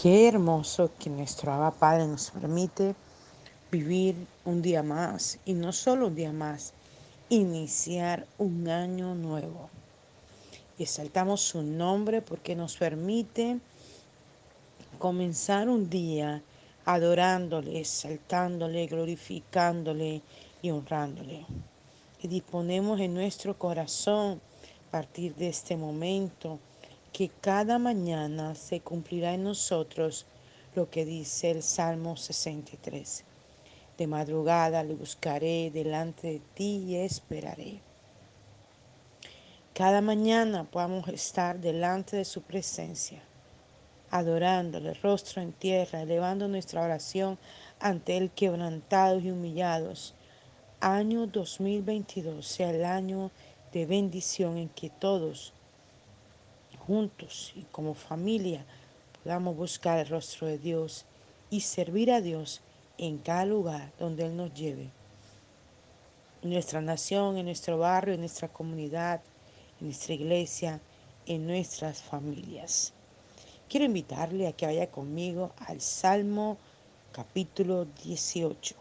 [0.00, 2.94] Qué hermoso que nuestro Abba Padre nos permite
[3.70, 6.72] vivir un día más y no solo un día más,
[7.28, 9.68] iniciar un año nuevo.
[10.78, 13.58] Y exaltamos su nombre porque nos permite
[14.98, 16.40] comenzar un día
[16.86, 20.22] adorándole, exaltándole, glorificándole
[20.62, 21.44] y honrándole.
[22.22, 24.40] Y disponemos en nuestro corazón
[24.88, 26.58] a partir de este momento
[27.12, 30.26] que cada mañana se cumplirá en nosotros
[30.74, 33.24] lo que dice el Salmo 63.
[33.98, 37.80] De madrugada le buscaré delante de ti y esperaré.
[39.74, 43.22] Cada mañana podamos estar delante de su presencia,
[44.10, 47.38] adorándole rostro en tierra, elevando nuestra oración
[47.78, 50.14] ante Él quebrantados y humillados.
[50.80, 53.30] Año 2022 sea el año
[53.72, 55.52] de bendición en que todos
[56.86, 58.64] juntos y como familia
[59.22, 61.04] podamos buscar el rostro de Dios
[61.50, 62.60] y servir a Dios
[62.98, 64.90] en cada lugar donde Él nos lleve.
[66.42, 69.20] En nuestra nación, en nuestro barrio, en nuestra comunidad,
[69.80, 70.80] en nuestra iglesia,
[71.26, 72.92] en nuestras familias.
[73.68, 76.56] Quiero invitarle a que vaya conmigo al Salmo
[77.12, 78.74] capítulo 18.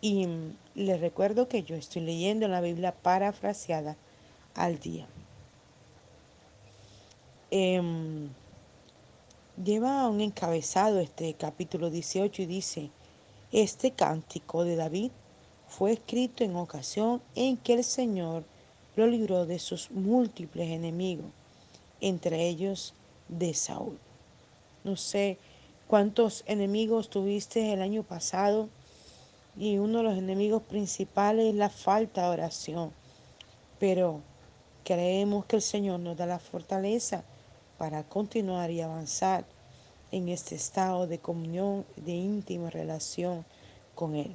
[0.00, 0.26] Y
[0.74, 3.96] le recuerdo que yo estoy leyendo la Biblia parafraseada
[4.54, 5.06] al día.
[7.54, 8.30] Em,
[9.62, 12.90] lleva un encabezado este capítulo 18 y dice,
[13.52, 15.10] este cántico de David
[15.68, 18.44] fue escrito en ocasión en que el Señor
[18.96, 21.26] lo libró de sus múltiples enemigos,
[22.00, 22.94] entre ellos
[23.28, 23.98] de Saúl.
[24.82, 25.36] No sé
[25.88, 28.70] cuántos enemigos tuviste el año pasado
[29.58, 32.92] y uno de los enemigos principales es la falta de oración,
[33.78, 34.22] pero
[34.84, 37.24] creemos que el Señor nos da la fortaleza
[37.82, 39.44] para continuar y avanzar
[40.12, 43.44] en este estado de comunión, de íntima relación
[43.96, 44.30] con Él.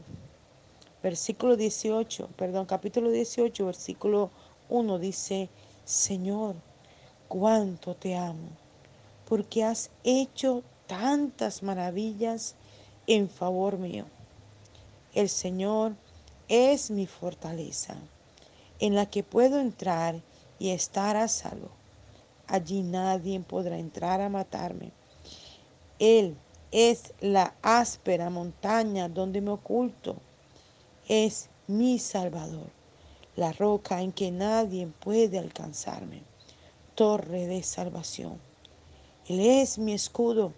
[1.02, 4.32] Versículo 18, perdón, capítulo 18, versículo
[4.68, 5.48] 1 dice,
[5.86, 6.56] Señor,
[7.30, 8.50] cuánto te amo,
[9.30, 12.56] porque has hecho tantas maravillas
[13.08, 14.04] en favor mío.
[15.14, 15.94] El Señor
[16.50, 17.96] es mi fortaleza,
[18.82, 20.20] en la que puedo entrar
[20.60, 21.78] y estar a salvo.
[22.48, 24.92] Allí nadie podrá entrar a matarme.
[26.00, 26.38] Él
[26.72, 30.16] es la áspera montaña donde me oculto.
[31.08, 32.70] Es mi Salvador,
[33.36, 36.24] la roca en que nadie puede alcanzarme.
[36.96, 38.40] Torre de salvación.
[39.28, 40.54] Él es mi escudo.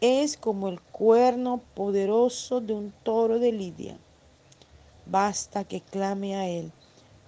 [0.00, 3.98] Es como el cuerno poderoso de un toro de Lidia.
[5.06, 6.72] Basta que clame a Él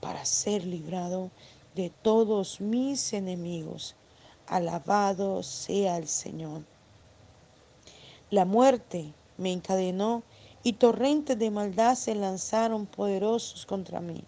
[0.00, 1.31] para ser librado
[1.75, 3.94] de todos mis enemigos.
[4.47, 6.64] Alabado sea el Señor.
[8.31, 10.22] La muerte me encadenó
[10.62, 14.25] y torrentes de maldad se lanzaron poderosos contra mí.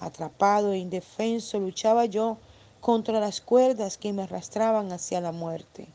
[0.00, 2.38] Atrapado e indefenso luchaba yo
[2.80, 5.86] contra las cuerdas que me arrastraban hacia la muerte.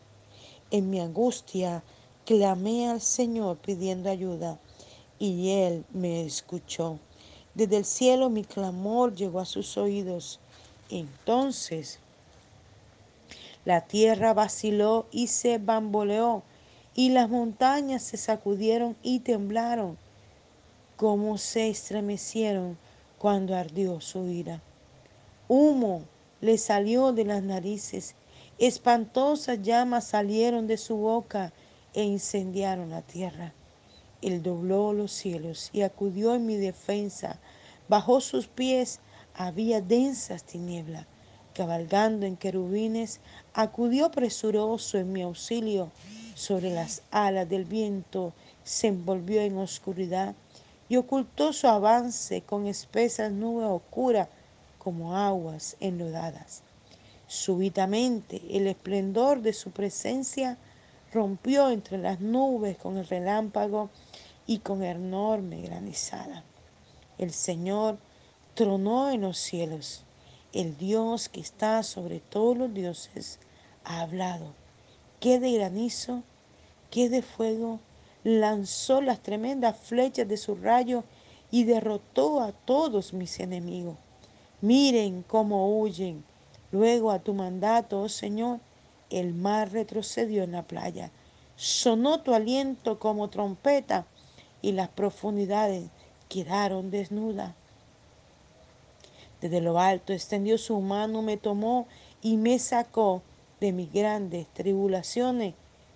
[0.71, 1.83] En mi angustia
[2.25, 4.59] clamé al Señor pidiendo ayuda
[5.19, 6.99] y Él me escuchó.
[7.53, 10.39] Desde el cielo mi clamor llegó a sus oídos
[10.89, 11.99] entonces
[13.65, 16.43] la tierra vaciló y se bamboleó,
[16.95, 19.97] y las montañas se sacudieron y temblaron,
[20.95, 22.77] como se estremecieron
[23.17, 24.61] cuando ardió su ira.
[25.49, 26.03] Humo
[26.39, 28.15] le salió de las narices,
[28.57, 31.51] espantosas llamas salieron de su boca
[31.93, 33.53] e incendiaron la tierra.
[34.21, 37.39] Él dobló los cielos y acudió en mi defensa.
[37.89, 38.99] Bajo sus pies
[39.37, 41.05] había densas tinieblas.
[41.53, 43.19] Cabalgando en querubines,
[43.53, 45.91] acudió presuroso en mi auxilio.
[46.35, 48.33] Sobre las alas del viento
[48.63, 50.35] se envolvió en oscuridad
[50.89, 54.27] y ocultó su avance con espesas nubes oscuras
[54.77, 56.61] como aguas enlodadas.
[57.27, 60.57] Súbitamente el esplendor de su presencia
[61.11, 63.89] rompió entre las nubes con el relámpago
[64.45, 66.43] y con enorme granizada.
[67.17, 67.97] El Señor
[68.57, 70.01] tronó en los cielos.
[70.51, 73.37] El Dios que está sobre todos los dioses
[73.83, 74.47] ha hablado.
[75.19, 76.23] ¿Qué de granizo?
[76.89, 77.79] ¿Qué de fuego?
[78.23, 81.03] Lanzó las tremendas flechas de su rayo
[81.51, 83.95] y derrotó a todos mis enemigos.
[84.61, 86.23] Miren cómo huyen.
[86.71, 88.59] Luego a tu mandato, oh Señor,
[89.11, 91.11] el mar retrocedió en la playa.
[91.57, 94.07] Sonó tu aliento como trompeta
[94.63, 95.91] y las profundidades
[96.27, 97.53] quedaron desnudas.
[99.41, 101.87] Desde lo alto extendió su mano, me tomó
[102.21, 103.21] y me sacó
[103.59, 105.53] de mis grandes tribulaciones.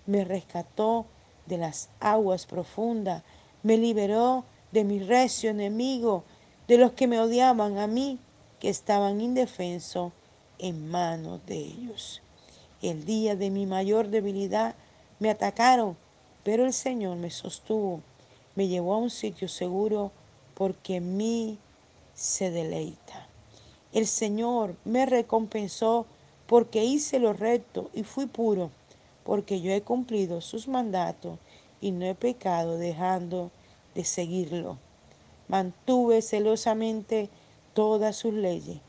[0.07, 1.05] me rescató
[1.45, 3.23] de las aguas profundas,
[3.61, 6.23] me liberó de mi recio enemigo,
[6.67, 8.19] de los que me odiaban a mí,
[8.59, 10.11] que estaban indefensos
[10.59, 12.21] en manos de ellos.
[12.81, 14.75] El día de mi mayor debilidad
[15.19, 15.97] me atacaron,
[16.43, 18.01] pero el Señor me sostuvo,
[18.55, 20.11] me llevó a un sitio seguro
[20.55, 21.57] porque en mí
[22.15, 23.30] se deleita.
[23.93, 26.05] El Señor me recompensó
[26.47, 28.71] porque hice lo recto y fui puro,
[29.25, 31.39] porque yo he cumplido sus mandatos
[31.81, 33.51] y no he pecado dejando
[33.93, 34.77] de seguirlo.
[35.49, 37.29] Mantuve celosamente
[37.73, 38.79] todas sus leyes,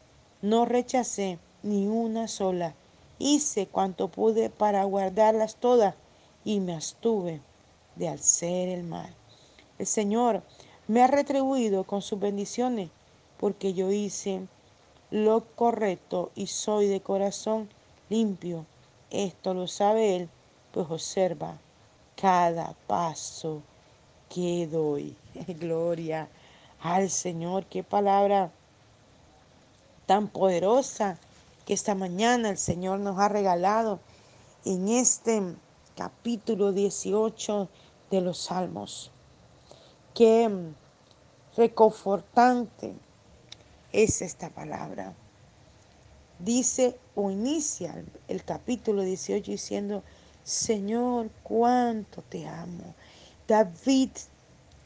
[0.41, 2.75] no rechacé ni una sola.
[3.19, 5.97] Hice cuanto pude para guardarlas todas
[6.45, 7.41] y me abstuve
[7.97, 9.13] de hacer el mal.
[9.79, 10.43] El Señor
[10.87, 12.91] me ha retribuido con sus bendiciones
[13.39, 14.47] porque yo hice
[15.13, 17.69] lo correcto y soy de corazón
[18.09, 18.65] limpio.
[19.11, 20.31] Esto lo sabe Él,
[20.73, 21.59] pues observa
[22.17, 23.61] cada paso
[24.31, 25.15] que doy.
[25.47, 26.29] Gloria
[26.81, 28.51] al Señor, qué palabra
[30.07, 31.19] tan poderosa
[31.67, 34.01] que esta mañana el Señor nos ha regalado
[34.65, 35.43] en este
[35.95, 37.69] capítulo 18
[38.11, 39.11] de los Salmos.
[40.15, 40.51] Qué
[41.55, 42.95] reconfortante
[43.93, 45.15] es esta palabra.
[46.39, 50.03] Dice o inicia el capítulo 18 diciendo,
[50.43, 52.95] Señor, cuánto te amo.
[53.47, 54.11] David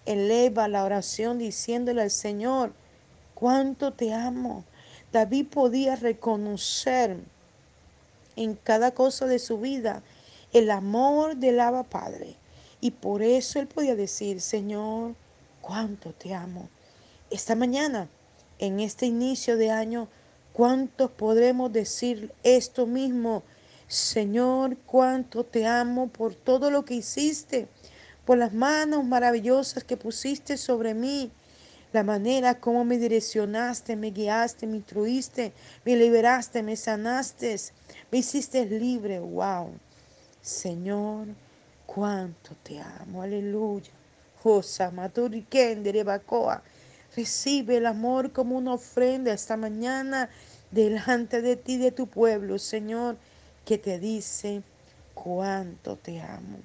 [0.04, 2.72] eleva la oración diciéndole al Señor,
[3.34, 4.64] cuánto te amo.
[5.12, 7.16] David podía reconocer
[8.36, 10.02] en cada cosa de su vida
[10.52, 12.36] el amor del Abba Padre.
[12.80, 15.14] Y por eso él podía decir, Señor,
[15.62, 16.68] cuánto te amo.
[17.30, 18.08] Esta mañana,
[18.58, 20.08] en este inicio de año,
[20.52, 23.42] ¿cuántos podremos decir esto mismo?
[23.88, 27.68] Señor, cuánto te amo por todo lo que hiciste,
[28.24, 31.30] por las manos maravillosas que pusiste sobre mí,
[31.92, 35.52] la manera como me direccionaste, me guiaste, me instruiste,
[35.84, 37.56] me liberaste, me sanaste,
[38.10, 39.20] me hiciste libre.
[39.20, 39.70] Wow.
[40.42, 41.28] Señor,
[41.86, 43.22] cuánto te amo.
[43.22, 43.90] Aleluya.
[44.42, 44.90] Josa,
[46.04, 46.62] Bacoa.
[47.16, 50.28] Recibe el amor como una ofrenda esta mañana
[50.70, 53.16] delante de ti, de tu pueblo, Señor,
[53.64, 54.62] que te dice
[55.14, 56.58] cuánto te amo.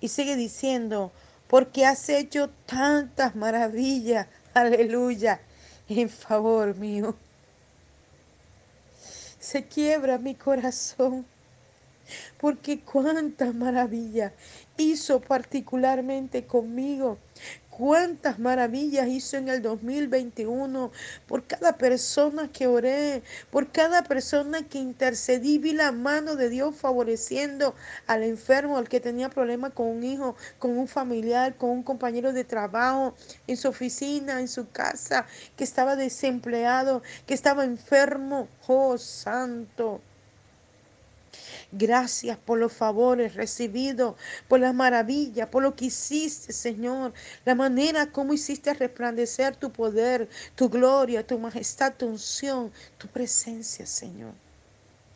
[0.00, 1.12] Y sigue diciendo,
[1.46, 5.40] porque has hecho tantas maravillas, aleluya,
[5.88, 7.14] en favor mío.
[9.38, 11.26] Se quiebra mi corazón,
[12.40, 14.32] porque cuántas maravillas
[14.76, 17.18] hizo particularmente conmigo
[17.76, 20.92] cuántas maravillas hizo en el 2021
[21.26, 26.76] por cada persona que oré, por cada persona que intercedí, vi la mano de Dios
[26.76, 27.74] favoreciendo
[28.06, 32.32] al enfermo, al que tenía problemas con un hijo, con un familiar, con un compañero
[32.32, 33.14] de trabajo,
[33.48, 35.26] en su oficina, en su casa,
[35.56, 38.48] que estaba desempleado, que estaba enfermo.
[38.68, 40.00] Oh, santo.
[41.76, 44.14] Gracias por los favores recibidos,
[44.46, 47.12] por las maravillas, por lo que hiciste, Señor.
[47.44, 53.86] La manera como hiciste resplandecer tu poder, tu gloria, tu majestad, tu unción, tu presencia,
[53.86, 54.34] Señor.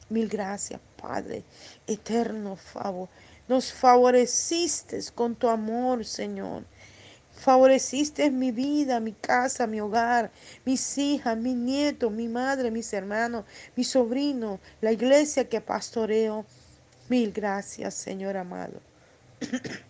[0.09, 1.45] Mil gracias, Padre,
[1.87, 3.09] eterno favor.
[3.47, 6.65] Nos favoreciste con tu amor, Señor.
[7.39, 10.33] Favoreciste mi vida, mi casa, mi hogar,
[10.65, 13.45] mis hijas, mi nieto, mi madre, mis hermanos,
[13.77, 16.45] mi sobrino, la iglesia que pastoreo.
[17.09, 18.81] Mil gracias, Señor amado.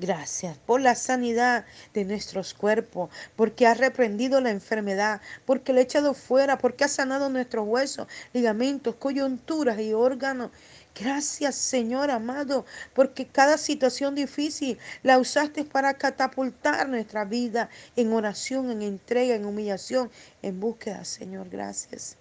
[0.00, 5.82] Gracias por la sanidad de nuestros cuerpos, porque ha reprendido la enfermedad, porque le ha
[5.82, 10.52] echado fuera, porque ha sanado nuestros huesos, ligamentos, coyunturas y órganos.
[11.00, 18.70] Gracias, Señor amado, porque cada situación difícil la usaste para catapultar nuestra vida en oración,
[18.70, 20.10] en entrega, en humillación,
[20.42, 21.48] en búsqueda, Señor.
[21.50, 22.16] Gracias.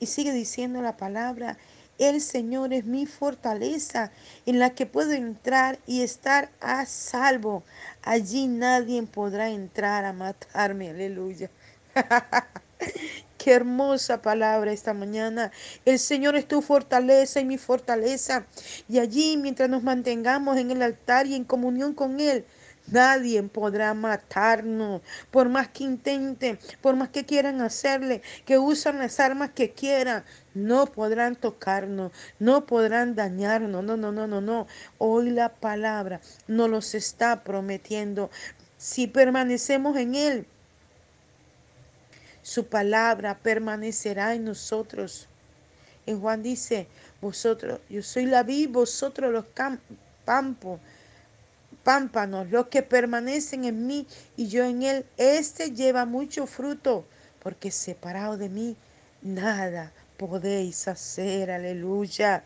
[0.00, 1.56] Y sigue diciendo la palabra,
[1.98, 4.12] el Señor es mi fortaleza
[4.46, 7.64] en la que puedo entrar y estar a salvo.
[8.02, 10.90] Allí nadie podrá entrar a matarme.
[10.90, 11.50] Aleluya.
[13.38, 15.52] Qué hermosa palabra esta mañana.
[15.84, 18.46] El Señor es tu fortaleza y mi fortaleza.
[18.88, 22.44] Y allí, mientras nos mantengamos en el altar y en comunión con Él,
[22.90, 29.20] Nadie podrá matarnos, por más que intenten, por más que quieran hacerle, que usan las
[29.20, 33.84] armas que quieran, no podrán tocarnos, no podrán dañarnos.
[33.84, 34.66] No, no, no, no, no.
[34.96, 38.30] Hoy la palabra nos los está prometiendo.
[38.78, 40.46] Si permanecemos en Él,
[42.48, 45.28] su palabra permanecerá en nosotros.
[46.06, 46.86] En Juan dice,
[47.20, 49.44] vosotros, yo soy la vid, vosotros los
[51.84, 57.04] pámpanos, los que permanecen en mí y yo en él, este lleva mucho fruto,
[57.42, 58.76] porque separado de mí,
[59.20, 62.44] nada podéis hacer, aleluya.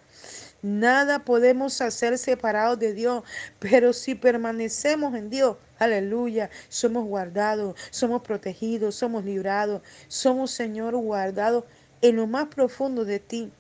[0.61, 3.25] Nada podemos hacer separados de Dios,
[3.59, 11.65] pero si permanecemos en Dios, aleluya, somos guardados, somos protegidos, somos librados, somos, Señor, guardados
[12.03, 13.51] en lo más profundo de ti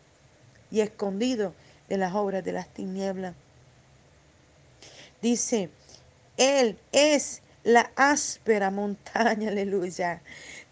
[0.71, 1.55] y escondidos
[1.89, 3.35] de las obras de las tinieblas.
[5.21, 5.71] Dice,
[6.37, 10.23] Él es la áspera montaña, aleluya.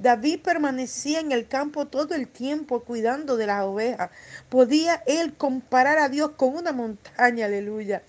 [0.00, 4.10] David permanecía en el campo todo el tiempo cuidando de las ovejas.
[4.48, 8.02] Podía él comparar a Dios con una montaña, aleluya.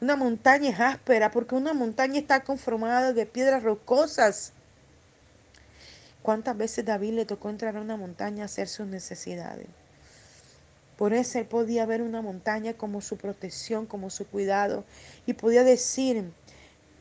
[0.00, 4.52] Una montaña es áspera porque una montaña está conformada de piedras rocosas.
[6.22, 9.68] ¿Cuántas veces David le tocó entrar a una montaña a hacer sus necesidades?
[10.96, 14.84] Por eso él podía ver una montaña como su protección, como su cuidado.
[15.24, 16.32] Y podía decir,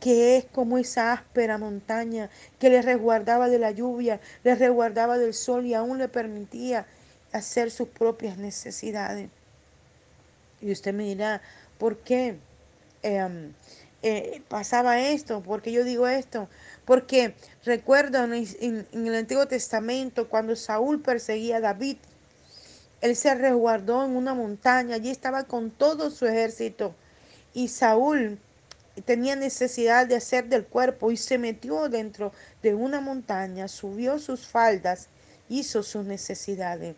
[0.01, 5.35] que es como esa áspera montaña que le resguardaba de la lluvia, le resguardaba del
[5.35, 6.87] sol y aún le permitía
[7.31, 9.29] hacer sus propias necesidades.
[10.59, 11.41] Y usted me dirá,
[11.77, 12.39] ¿por qué
[13.03, 13.53] em,
[14.01, 15.43] eh, pasaba esto?
[15.43, 16.49] ¿Por qué yo digo esto?
[16.83, 21.97] Porque recuerdo en, en el Antiguo Testamento cuando Saúl perseguía a David,
[23.01, 26.95] él se resguardó en una montaña, allí estaba con todo su ejército.
[27.53, 28.39] Y Saúl
[29.05, 34.45] tenía necesidad de hacer del cuerpo y se metió dentro de una montaña, subió sus
[34.45, 35.07] faldas,
[35.47, 36.95] hizo sus necesidades.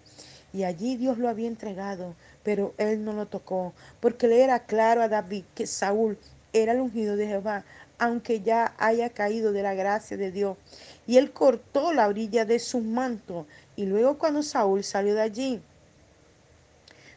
[0.54, 5.02] Y allí Dios lo había entregado, pero él no lo tocó, porque le era claro
[5.02, 6.18] a David que Saúl
[6.52, 7.66] era el ungido de Jehová,
[7.98, 10.58] aunque ya haya caído de la gracia de Dios.
[11.08, 13.48] Y él cortó la orilla de su manto.
[13.76, 15.62] Y luego cuando Saúl salió de allí,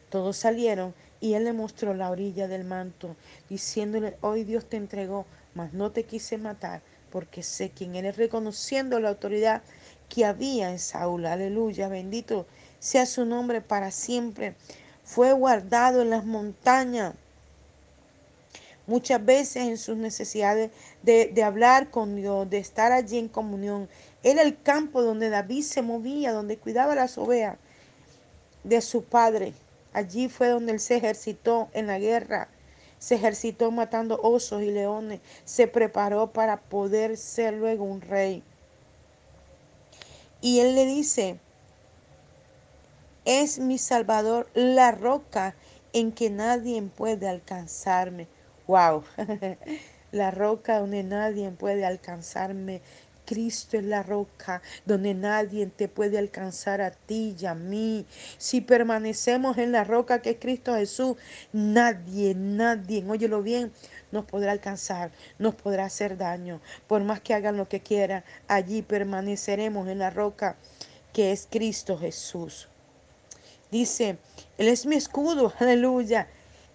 [0.09, 3.15] todos salieron y él le mostró la orilla del manto,
[3.49, 6.81] diciéndole, hoy Dios te entregó, mas no te quise matar,
[7.11, 9.61] porque sé quién eres, reconociendo la autoridad
[10.09, 11.25] que había en Saúl.
[11.25, 12.45] Aleluya, bendito
[12.79, 14.55] sea su nombre para siempre.
[15.03, 17.13] Fue guardado en las montañas.
[18.85, 20.71] Muchas veces en sus necesidades
[21.03, 23.89] de, hablar con Dios, de estar allí en comunión.
[24.23, 27.57] Era el campo donde David se movía, donde cuidaba las ovejas
[28.63, 29.53] de su padre.
[29.97, 32.49] Allí fue donde él se ejercitó en la guerra.
[32.99, 35.21] Se ejercitó matando osos y leones.
[35.43, 38.43] Se preparó para poder ser luego un rey.
[40.39, 41.39] Y él le dice,
[43.25, 45.55] es mi Salvador la roca
[45.93, 48.27] en que nadie puede alcanzarme.
[48.67, 49.03] Wow,
[50.11, 52.83] la roca donde nadie puede alcanzarme.
[53.27, 58.05] Cristo es la roca donde nadie te puede alcanzar a ti y a mí.
[58.37, 61.17] Si permanecemos en la roca que es Cristo Jesús,
[61.51, 63.73] nadie, nadie, óyelo bien,
[64.13, 66.61] nos podrá alcanzar, nos podrá hacer daño.
[66.87, 70.55] Por más que hagan lo que quieran, allí permaneceremos en la roca
[71.11, 72.69] que es Cristo Jesús.
[73.69, 74.17] Dice,
[74.57, 76.29] Él es mi escudo, aleluya.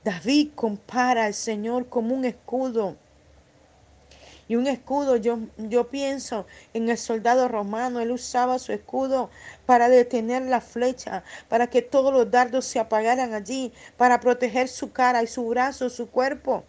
[0.04, 2.96] David compara al Señor como un escudo.
[4.52, 6.44] Y un escudo, yo, yo pienso
[6.74, 9.30] en el soldado romano, él usaba su escudo
[9.64, 14.92] para detener la flecha, para que todos los dardos se apagaran allí, para proteger su
[14.92, 16.64] cara y su brazo, su cuerpo.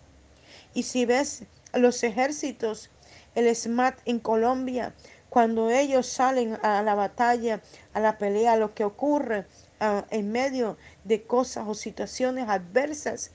[0.74, 2.90] Y si ves los ejércitos,
[3.36, 4.94] el SMAT en Colombia,
[5.28, 7.62] cuando ellos salen a la batalla,
[7.94, 9.46] a la pelea, lo que ocurre
[9.82, 13.32] uh, en medio de cosas o situaciones adversas,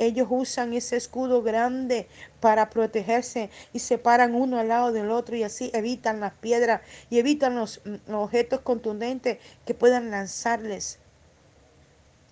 [0.00, 2.08] ellos usan ese escudo grande
[2.40, 6.80] para protegerse y se paran uno al lado del otro y así evitan las piedras
[7.10, 10.98] y evitan los mm, objetos contundentes que puedan lanzarles.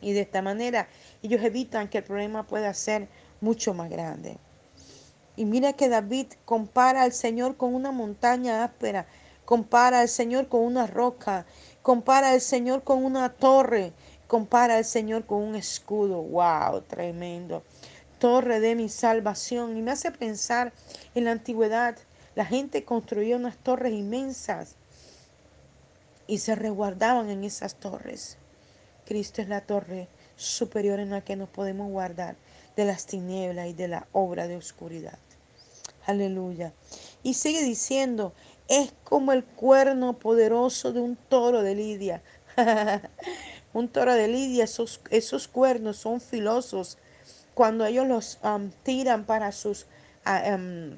[0.01, 0.89] Y de esta manera
[1.23, 3.09] ellos evitan que el problema pueda ser
[3.43, 4.39] mucho más grande.
[5.37, 9.07] Y mira que David compara al Señor con una montaña áspera,
[9.45, 11.45] compara al Señor con una roca,
[11.83, 13.93] compara al Señor con una torre,
[14.29, 16.23] compara al Señor con un escudo.
[16.23, 16.83] ¡Wow!
[16.83, 17.65] Tremendo.
[18.21, 19.77] Torre de mi salvación.
[19.77, 20.73] Y me hace pensar
[21.17, 21.97] en la antigüedad.
[22.37, 24.77] La gente construía unas torres inmensas
[26.29, 28.37] y se resguardaban en esas torres.
[29.07, 30.07] Cristo es la torre
[30.37, 32.37] superior en la que nos podemos guardar
[32.77, 35.19] de las tinieblas y de la obra de oscuridad.
[36.07, 36.73] Aleluya.
[37.23, 38.33] Y sigue diciendo,
[38.69, 42.23] es como el cuerno poderoso de un toro de Lidia.
[43.79, 46.99] un toro de lidia, esos, esos cuernos son filosos.
[47.55, 48.39] Cuando ellos los
[48.83, 49.87] tiran para sus
[50.27, 50.95] uh,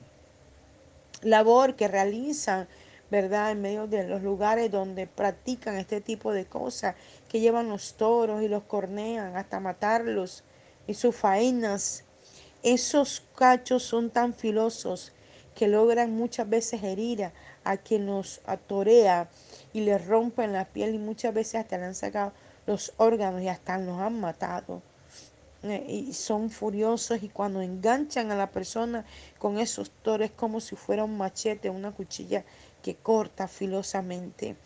[1.22, 2.68] labor que realizan
[3.10, 3.50] ¿verdad?
[3.50, 6.94] En medio de los lugares donde practican este tipo de cosas,
[7.28, 10.44] que llevan los toros y los cornean hasta matarlos
[10.86, 12.04] y sus faenas.
[12.62, 15.12] Esos cachos son tan filosos
[15.54, 17.32] que logran muchas veces herir
[17.64, 19.28] a quien los atorea
[19.72, 22.32] y le rompen la piel y muchas veces hasta le han sacado
[22.66, 24.82] los órganos y hasta los han matado.
[25.62, 29.04] Eh, y son furiosos y cuando enganchan a la persona
[29.38, 32.44] con esos toros como si fuera un machete, una cuchilla
[32.82, 34.56] que corta filosamente.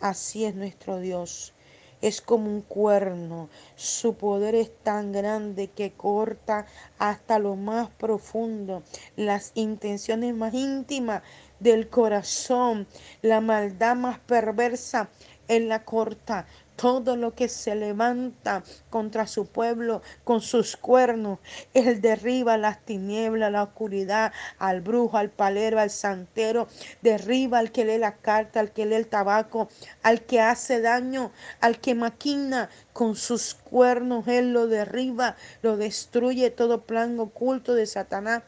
[0.00, 1.54] Así es nuestro Dios.
[2.00, 3.48] Es como un cuerno.
[3.74, 6.66] Su poder es tan grande que corta
[6.98, 8.82] hasta lo más profundo,
[9.16, 11.22] las intenciones más íntimas
[11.58, 12.86] del corazón,
[13.22, 15.08] la maldad más perversa
[15.48, 21.38] en la corta todo lo que se levanta contra su pueblo con sus cuernos.
[21.72, 26.68] Él derriba las tinieblas, la oscuridad, al brujo, al palero, al santero.
[27.02, 29.68] Derriba al que lee la carta, al que lee el tabaco,
[30.02, 34.26] al que hace daño, al que maquina con sus cuernos.
[34.28, 38.42] Él lo derriba, lo destruye todo plan oculto de Satanás.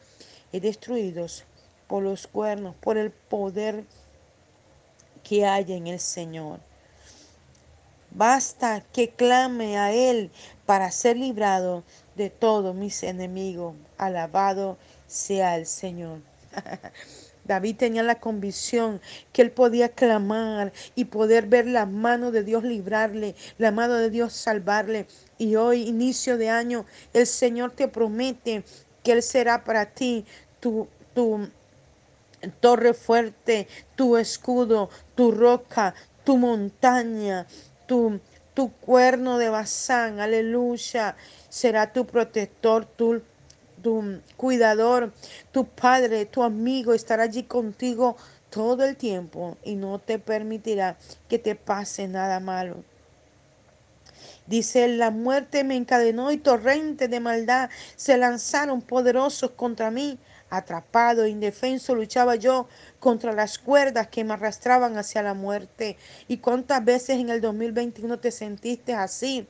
[0.51, 1.43] Y destruidos
[1.87, 3.83] por los cuernos, por el poder
[5.23, 6.66] que hay en el Señor.
[8.11, 10.31] Basta que clame a Él
[10.65, 11.83] para ser librado
[12.15, 13.75] de todos mis enemigos.
[13.97, 16.21] Alabado sea el Señor.
[17.47, 22.63] David tenía la convicción que él podía clamar y poder ver la mano de Dios
[22.63, 25.07] librarle, la mano de Dios salvarle.
[25.37, 28.65] Y hoy, inicio de año, el Señor te promete
[29.03, 30.25] que Él será para ti
[30.59, 31.47] tu, tu
[32.59, 35.95] torre fuerte, tu escudo, tu roca,
[36.25, 37.47] tu montaña
[37.87, 38.19] tu,
[38.81, 41.15] cuerno de Bazán, aleluya,
[41.49, 43.21] será tu protector, tu,
[43.81, 45.13] tu cuidador,
[45.51, 48.17] tu padre, tu amigo, estará allí contigo
[48.49, 50.97] todo el tiempo y no te permitirá
[51.29, 52.83] que te pase nada malo.
[54.47, 60.17] Dice, la muerte me encadenó y torrentes de maldad se lanzaron poderosos contra mí.
[60.49, 62.67] Atrapado, indefenso, luchaba yo
[62.99, 65.97] contra las cuerdas que me arrastraban hacia la muerte.
[66.27, 69.47] ¿Y cuántas veces en el 2021 te sentiste así?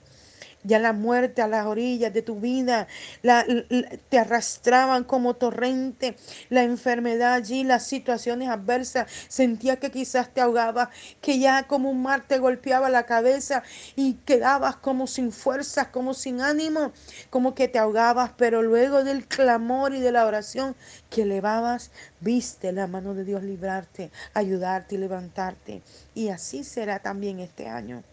[0.67, 2.87] Ya la muerte a las orillas de tu vida,
[3.21, 6.15] te arrastraban como torrente,
[6.49, 10.89] la enfermedad allí, las situaciones adversas, sentía que quizás te ahogabas,
[11.21, 13.63] que ya como un mar te golpeaba la cabeza
[13.95, 16.91] y quedabas como sin fuerzas, como sin ánimo,
[17.29, 20.75] como que te ahogabas, pero luego del clamor y de la oración
[21.09, 25.81] que elevabas, viste la mano de Dios librarte, ayudarte y levantarte.
[26.13, 28.03] Y así será también este año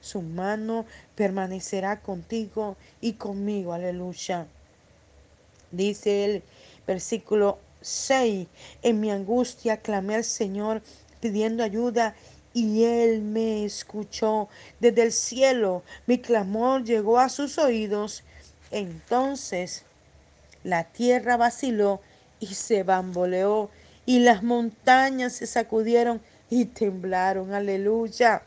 [0.00, 3.72] su mano permanecerá contigo y conmigo.
[3.72, 4.46] Aleluya.
[5.70, 6.42] Dice el
[6.86, 8.48] versículo 6,
[8.82, 10.82] en mi angustia clamé al Señor
[11.20, 12.14] pidiendo ayuda
[12.52, 14.48] y Él me escuchó
[14.80, 15.82] desde el cielo.
[16.06, 18.24] Mi clamor llegó a sus oídos.
[18.70, 19.84] Entonces
[20.64, 22.00] la tierra vaciló
[22.40, 23.70] y se bamboleó
[24.06, 27.52] y las montañas se sacudieron y temblaron.
[27.52, 28.42] Aleluya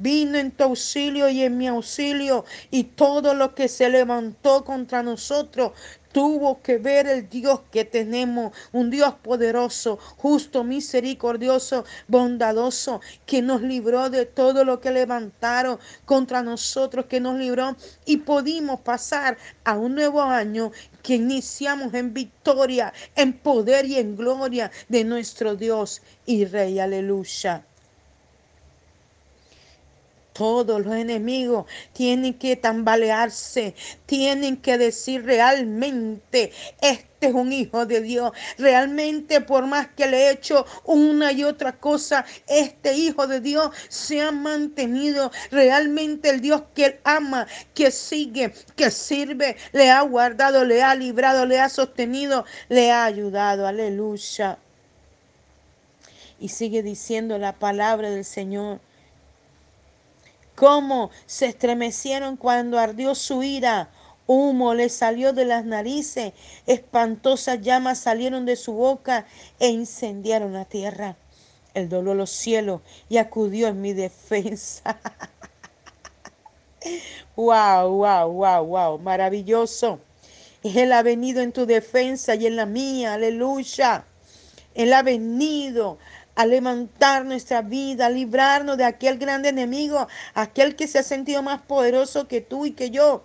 [0.00, 5.02] vino en tu auxilio y en mi auxilio, y todo lo que se levantó contra
[5.02, 5.72] nosotros
[6.12, 13.62] tuvo que ver el Dios que tenemos, un Dios poderoso, justo, misericordioso, bondadoso, que nos
[13.62, 19.76] libró de todo lo que levantaron contra nosotros, que nos libró y pudimos pasar a
[19.76, 26.02] un nuevo año que iniciamos en victoria, en poder y en gloria de nuestro Dios
[26.26, 26.78] y Rey.
[26.78, 27.64] Aleluya.
[30.32, 33.74] Todos los enemigos tienen que tambalearse,
[34.06, 38.32] tienen que decir realmente, este es un hijo de Dios.
[38.56, 43.70] Realmente, por más que le he hecho una y otra cosa, este hijo de Dios
[43.88, 45.30] se ha mantenido.
[45.50, 50.94] Realmente el Dios que él ama, que sigue, que sirve, le ha guardado, le ha
[50.94, 53.66] librado, le ha sostenido, le ha ayudado.
[53.66, 54.58] Aleluya.
[56.38, 58.80] Y sigue diciendo la palabra del Señor
[60.60, 63.88] cómo se estremecieron cuando ardió su ira.
[64.26, 66.34] Humo le salió de las narices,
[66.66, 69.26] espantosas llamas salieron de su boca
[69.58, 71.16] e incendiaron la tierra.
[71.72, 75.00] Él dobló los cielos y acudió en mi defensa.
[77.36, 79.98] wow, wow, wow, wow, maravilloso.
[80.62, 84.04] Él ha venido en tu defensa y en la mía, aleluya.
[84.74, 85.96] Él ha venido
[86.34, 91.42] a levantar nuestra vida, a librarnos de aquel grande enemigo, aquel que se ha sentido
[91.42, 93.24] más poderoso que tú y que yo.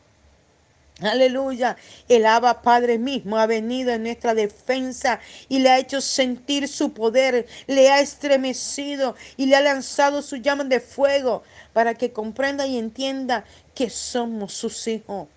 [1.02, 1.76] Aleluya.
[2.08, 6.94] El Abba Padre mismo ha venido en nuestra defensa y le ha hecho sentir su
[6.94, 12.66] poder, le ha estremecido y le ha lanzado su llama de fuego para que comprenda
[12.66, 15.28] y entienda que somos sus hijos.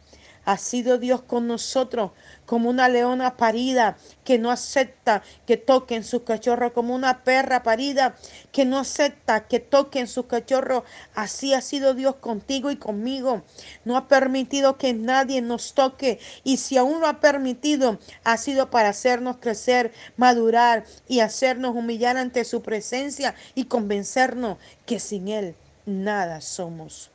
[0.49, 2.13] Ha sido Dios con nosotros
[2.47, 8.17] como una leona parida que no acepta que toquen sus cachorros, como una perra parida
[8.51, 10.85] que no acepta que toquen sus cachorros.
[11.15, 13.43] Así ha sido Dios contigo y conmigo.
[13.85, 18.71] No ha permitido que nadie nos toque y si aún lo ha permitido, ha sido
[18.71, 24.57] para hacernos crecer, madurar y hacernos humillar ante su presencia y convencernos
[24.87, 27.11] que sin Él nada somos.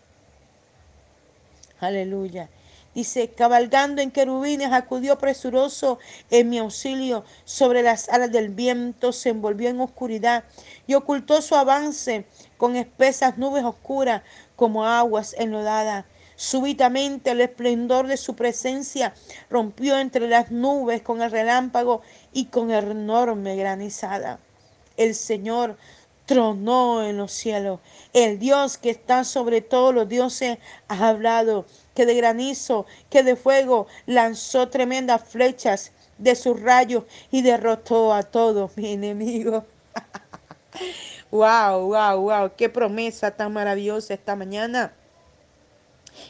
[1.79, 2.47] Aleluya.
[2.95, 5.97] Dice, cabalgando en querubines, acudió presuroso
[6.29, 7.23] en mi auxilio.
[7.43, 10.43] Sobre las alas del viento se envolvió en oscuridad
[10.85, 12.25] y ocultó su avance
[12.57, 14.21] con espesas nubes oscuras
[14.55, 16.05] como aguas enlodadas.
[16.35, 19.13] Súbitamente el esplendor de su presencia
[19.49, 22.01] rompió entre las nubes con el relámpago
[22.31, 24.39] y con enorme granizada.
[24.97, 25.77] El Señor
[26.25, 27.79] tronó en los cielos.
[28.13, 33.35] El Dios que está sobre todos los dioses ha hablado que de granizo, que de
[33.35, 39.63] fuego lanzó tremendas flechas de sus rayos y derrotó a todos mis enemigos.
[41.31, 44.93] wow, wow, wow, qué promesa tan maravillosa esta mañana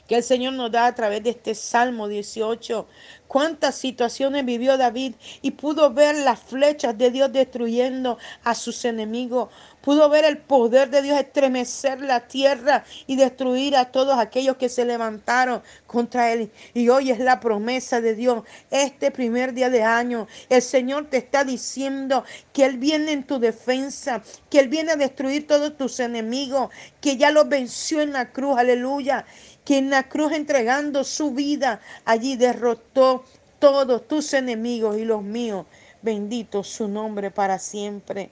[0.08, 2.88] que el Señor nos da a través de este Salmo 18.
[3.28, 9.50] Cuántas situaciones vivió David y pudo ver las flechas de Dios destruyendo a sus enemigos.
[9.82, 14.70] Pudo ver el poder de Dios estremecer la tierra y destruir a todos aquellos que
[14.70, 16.52] se levantaron contra él.
[16.74, 18.44] Y hoy es la promesa de Dios.
[18.70, 23.40] Este primer día de año, el Señor te está diciendo que Él viene en tu
[23.40, 26.70] defensa, que Él viene a destruir todos tus enemigos,
[27.02, 28.58] que ya los venció en la cruz.
[28.58, 29.26] Aleluya
[29.66, 33.24] que en la cruz entregando su vida, allí derrotó
[33.60, 35.66] todos tus enemigos y los míos.
[36.02, 38.30] Bendito su nombre para siempre.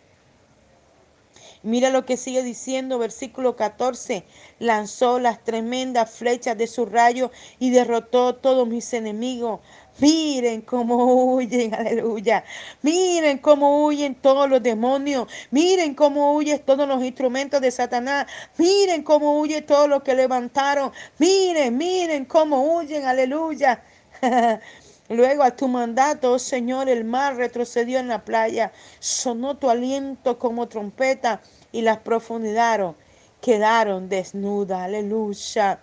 [1.63, 4.25] Mira lo que sigue diciendo, versículo 14.
[4.59, 9.59] Lanzó las tremendas flechas de su rayo y derrotó todos mis enemigos.
[9.99, 12.43] Miren cómo huyen, aleluya.
[12.81, 15.27] Miren cómo huyen todos los demonios.
[15.51, 18.27] Miren cómo huyen todos los instrumentos de Satanás.
[18.57, 20.91] Miren cómo huye todo lo que levantaron.
[21.19, 23.83] Miren, miren cómo huyen, aleluya.
[25.09, 28.71] Luego a tu mandato, oh Señor, el mar retrocedió en la playa.
[28.99, 32.95] Sonó tu aliento como trompeta y las profundidades
[33.41, 34.81] quedaron desnudas.
[34.81, 35.81] Aleluya.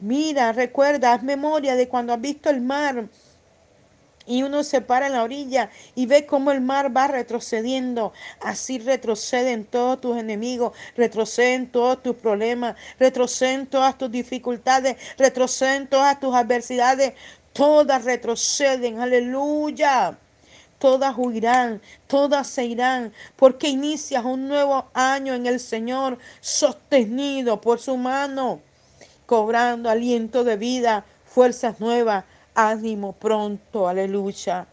[0.00, 3.08] Mira, recuerda, haz memoria de cuando has visto el mar
[4.26, 8.12] y uno se para en la orilla y ve cómo el mar va retrocediendo.
[8.40, 16.20] Así retroceden todos tus enemigos, retroceden todos tus problemas, retroceden todas tus dificultades, retroceden todas
[16.20, 17.14] tus adversidades.
[17.52, 20.16] Todas retroceden, aleluya.
[20.78, 27.78] Todas huirán, todas se irán, porque inicias un nuevo año en el Señor, sostenido por
[27.78, 28.60] su mano,
[29.26, 32.24] cobrando aliento de vida, fuerzas nuevas
[32.54, 34.66] ánimo pronto, aleluya.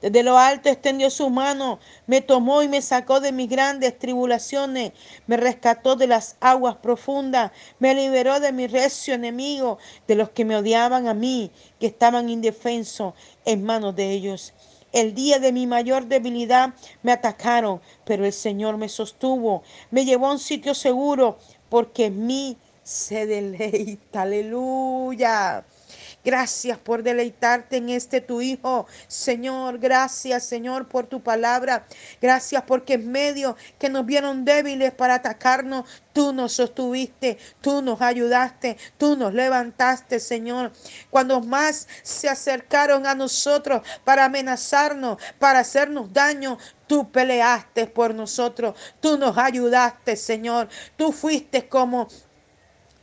[0.00, 4.92] Desde lo alto extendió su mano, me tomó y me sacó de mis grandes tribulaciones,
[5.26, 10.44] me rescató de las aguas profundas, me liberó de mi recio enemigo, de los que
[10.44, 13.14] me odiaban a mí, que estaban indefensos
[13.46, 14.52] en manos de ellos.
[14.92, 20.28] El día de mi mayor debilidad me atacaron, pero el Señor me sostuvo, me llevó
[20.28, 21.38] a un sitio seguro,
[21.70, 24.22] porque en mí se deleita.
[24.22, 25.64] Aleluya.
[26.26, 28.88] Gracias por deleitarte en este tu Hijo.
[29.06, 31.86] Señor, gracias, Señor, por tu palabra.
[32.20, 38.00] Gracias porque en medio que nos vieron débiles para atacarnos, tú nos sostuviste, tú nos
[38.00, 40.72] ayudaste, tú nos levantaste, Señor.
[41.10, 48.76] Cuando más se acercaron a nosotros para amenazarnos, para hacernos daño, Tú peleaste por nosotros,
[49.00, 50.68] tú nos ayudaste, Señor.
[50.96, 52.06] Tú fuiste como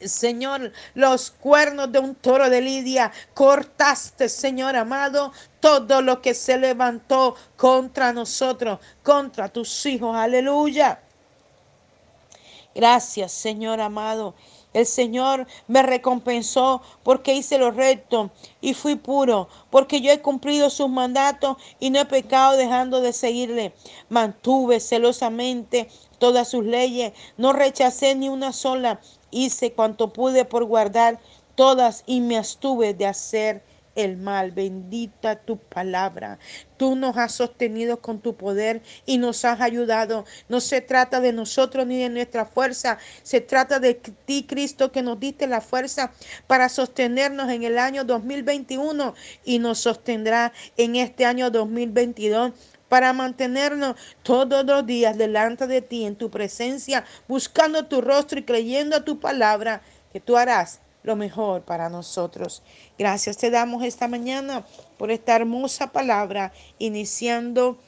[0.05, 3.11] Señor, los cuernos de un toro de Lidia.
[3.33, 10.15] Cortaste, Señor amado, todo lo que se levantó contra nosotros, contra tus hijos.
[10.15, 11.01] Aleluya.
[12.75, 14.33] Gracias, Señor amado.
[14.73, 20.71] El Señor me recompensó porque hice lo recto y fui puro, porque yo he cumplido
[20.71, 23.73] sus mandatos y no he pecado dejando de seguirle.
[24.09, 28.99] Mantuve celosamente todas sus leyes, no rechacé ni una sola
[29.33, 31.19] hice cuanto pude por guardar
[31.55, 33.63] todas y me abstuve de hacer
[33.95, 34.51] el mal.
[34.51, 36.39] Bendita tu palabra.
[36.77, 40.25] Tú nos has sostenido con tu poder y nos has ayudado.
[40.49, 42.97] No se trata de nosotros ni de nuestra fuerza.
[43.23, 46.11] Se trata de ti, Cristo, que nos diste la fuerza
[46.47, 49.13] para sostenernos en el año 2021
[49.45, 52.51] y nos sostendrá en este año 2022
[52.93, 58.43] para mantenernos todos los días delante de ti, en tu presencia, buscando tu rostro y
[58.43, 62.61] creyendo tu palabra, que tú harás lo mejor para nosotros.
[62.99, 64.63] Gracias te damos esta mañana
[64.99, 67.79] por esta hermosa palabra, iniciando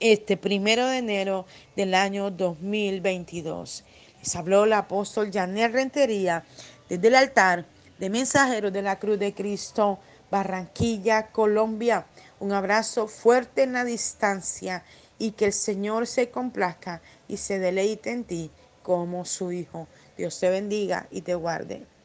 [0.00, 1.46] este primero de enero
[1.76, 3.84] del año 2022.
[4.18, 6.42] Les habló el apóstol Janet Rentería
[6.88, 7.64] desde el altar
[8.00, 10.00] de mensajeros de la Cruz de Cristo,
[10.32, 12.06] Barranquilla, Colombia.
[12.40, 14.82] Un abrazo fuerte en la distancia
[15.18, 18.50] y que el Señor se complazca y se deleite en ti
[18.82, 19.86] como su Hijo.
[20.16, 21.86] Dios te bendiga y te guarde.